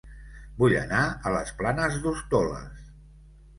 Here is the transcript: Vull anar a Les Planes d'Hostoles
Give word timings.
Vull 0.61 0.73
anar 0.79 1.01
a 1.31 1.35
Les 1.35 1.53
Planes 1.61 2.01
d'Hostoles 2.07 2.93